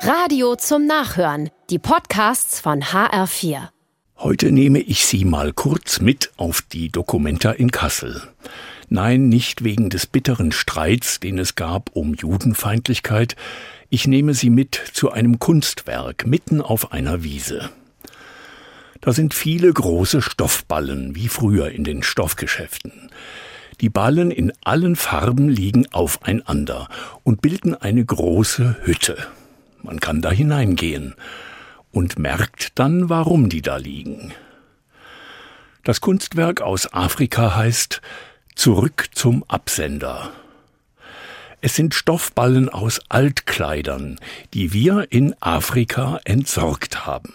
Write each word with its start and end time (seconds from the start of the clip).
Radio 0.00 0.56
zum 0.56 0.86
Nachhören. 0.86 1.50
Die 1.70 1.78
Podcasts 1.78 2.60
von 2.60 2.82
HR4. 2.82 3.68
Heute 4.18 4.52
nehme 4.52 4.78
ich 4.78 5.06
Sie 5.06 5.24
mal 5.24 5.52
kurz 5.52 6.00
mit 6.00 6.32
auf 6.36 6.62
die 6.62 6.90
Dokumenta 6.90 7.50
in 7.50 7.70
Kassel. 7.70 8.22
Nein, 8.88 9.28
nicht 9.28 9.64
wegen 9.64 9.90
des 9.90 10.06
bitteren 10.06 10.52
Streits, 10.52 11.18
den 11.18 11.38
es 11.38 11.54
gab 11.54 11.90
um 11.94 12.14
Judenfeindlichkeit. 12.14 13.36
Ich 13.88 14.06
nehme 14.06 14.34
Sie 14.34 14.50
mit 14.50 14.80
zu 14.92 15.10
einem 15.10 15.38
Kunstwerk 15.38 16.26
mitten 16.26 16.60
auf 16.60 16.92
einer 16.92 17.24
Wiese. 17.24 17.70
Da 19.00 19.12
sind 19.12 19.34
viele 19.34 19.72
große 19.72 20.22
Stoffballen, 20.22 21.16
wie 21.16 21.28
früher 21.28 21.70
in 21.70 21.84
den 21.84 22.02
Stoffgeschäften. 22.02 23.10
Die 23.80 23.90
Ballen 23.90 24.30
in 24.30 24.52
allen 24.62 24.94
Farben 24.94 25.48
liegen 25.48 25.92
aufeinander 25.92 26.88
und 27.24 27.42
bilden 27.42 27.74
eine 27.74 28.04
große 28.04 28.76
Hütte. 28.82 29.26
Man 29.86 30.00
kann 30.00 30.20
da 30.20 30.32
hineingehen 30.32 31.14
und 31.92 32.18
merkt 32.18 32.76
dann, 32.76 33.08
warum 33.08 33.48
die 33.48 33.62
da 33.62 33.76
liegen. 33.76 34.32
Das 35.84 36.00
Kunstwerk 36.00 36.60
aus 36.60 36.92
Afrika 36.92 37.54
heißt 37.54 38.02
Zurück 38.56 39.06
zum 39.12 39.44
Absender. 39.44 40.32
Es 41.60 41.76
sind 41.76 41.94
Stoffballen 41.94 42.68
aus 42.68 43.00
Altkleidern, 43.08 44.18
die 44.54 44.72
wir 44.72 45.06
in 45.10 45.36
Afrika 45.40 46.18
entsorgt 46.24 47.06
haben. 47.06 47.32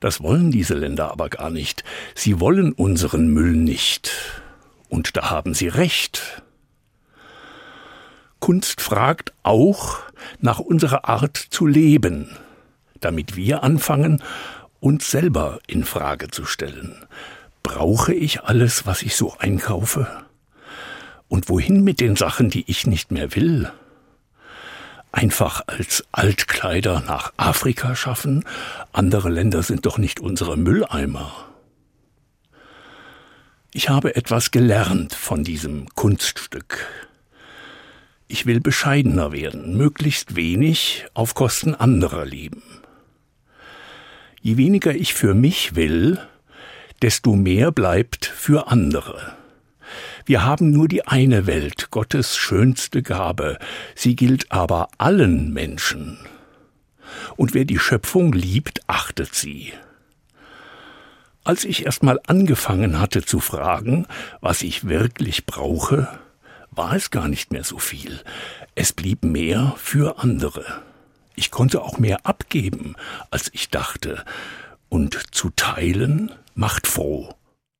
Das 0.00 0.22
wollen 0.22 0.50
diese 0.50 0.74
Länder 0.74 1.10
aber 1.10 1.30
gar 1.30 1.48
nicht. 1.48 1.84
Sie 2.14 2.38
wollen 2.38 2.72
unseren 2.72 3.28
Müll 3.28 3.52
nicht. 3.52 4.12
Und 4.90 5.16
da 5.16 5.30
haben 5.30 5.54
sie 5.54 5.68
recht. 5.68 6.42
Kunst 8.40 8.80
fragt 8.80 9.32
auch 9.42 9.98
nach 10.40 10.58
unserer 10.58 11.08
Art 11.08 11.36
zu 11.36 11.66
leben, 11.66 12.36
damit 13.00 13.36
wir 13.36 13.62
anfangen, 13.62 14.22
uns 14.80 15.10
selber 15.10 15.60
in 15.66 15.84
Frage 15.84 16.28
zu 16.28 16.44
stellen. 16.44 17.04
Brauche 17.62 18.14
ich 18.14 18.42
alles, 18.42 18.86
was 18.86 19.02
ich 19.02 19.16
so 19.16 19.34
einkaufe? 19.38 20.06
Und 21.28 21.48
wohin 21.48 21.84
mit 21.84 22.00
den 22.00 22.16
Sachen, 22.16 22.48
die 22.48 22.64
ich 22.70 22.86
nicht 22.86 23.10
mehr 23.10 23.34
will? 23.34 23.70
Einfach 25.12 25.62
als 25.66 26.04
Altkleider 26.12 27.02
nach 27.06 27.32
Afrika 27.36 27.94
schaffen? 27.96 28.44
Andere 28.92 29.28
Länder 29.28 29.62
sind 29.62 29.84
doch 29.84 29.98
nicht 29.98 30.20
unsere 30.20 30.56
Mülleimer. 30.56 31.32
Ich 33.72 33.88
habe 33.88 34.16
etwas 34.16 34.50
gelernt 34.50 35.14
von 35.14 35.44
diesem 35.44 35.88
Kunststück. 35.94 36.86
Ich 38.30 38.44
will 38.44 38.60
bescheidener 38.60 39.32
werden, 39.32 39.76
möglichst 39.76 40.36
wenig 40.36 41.06
auf 41.14 41.34
Kosten 41.34 41.74
anderer 41.74 42.26
leben. 42.26 42.62
Je 44.42 44.58
weniger 44.58 44.94
ich 44.94 45.14
für 45.14 45.32
mich 45.32 45.74
will, 45.74 46.18
desto 47.00 47.34
mehr 47.34 47.72
bleibt 47.72 48.26
für 48.26 48.68
andere. 48.68 49.34
Wir 50.26 50.44
haben 50.44 50.70
nur 50.70 50.88
die 50.88 51.06
eine 51.06 51.46
Welt, 51.46 51.90
Gottes 51.90 52.36
schönste 52.36 53.02
Gabe, 53.02 53.58
sie 53.94 54.14
gilt 54.14 54.52
aber 54.52 54.88
allen 54.98 55.54
Menschen. 55.54 56.18
Und 57.36 57.54
wer 57.54 57.64
die 57.64 57.78
Schöpfung 57.78 58.34
liebt, 58.34 58.82
achtet 58.88 59.34
sie. 59.34 59.72
Als 61.44 61.64
ich 61.64 61.86
erst 61.86 62.02
mal 62.02 62.20
angefangen 62.26 63.00
hatte 63.00 63.24
zu 63.24 63.40
fragen, 63.40 64.06
was 64.42 64.60
ich 64.60 64.86
wirklich 64.86 65.46
brauche, 65.46 66.18
war 66.78 66.94
es 66.94 67.10
gar 67.10 67.26
nicht 67.28 67.52
mehr 67.52 67.64
so 67.64 67.78
viel. 67.78 68.20
Es 68.76 68.92
blieb 68.92 69.24
mehr 69.24 69.74
für 69.76 70.20
andere. 70.20 70.64
Ich 71.34 71.50
konnte 71.50 71.82
auch 71.82 71.98
mehr 71.98 72.24
abgeben, 72.24 72.94
als 73.30 73.50
ich 73.52 73.68
dachte. 73.68 74.24
Und 74.88 75.34
zu 75.34 75.50
teilen 75.50 76.32
macht 76.54 76.86
froh. 76.86 77.34